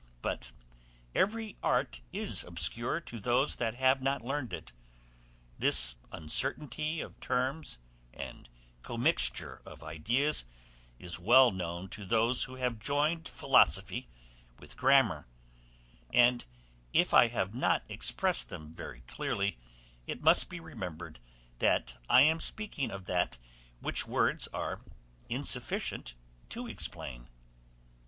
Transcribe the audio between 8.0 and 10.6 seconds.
and commixture of ideas,